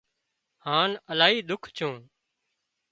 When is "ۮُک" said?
1.49-1.63